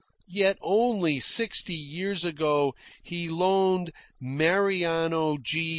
[0.33, 5.69] Yet only sixty years ago he loaned Mariano G.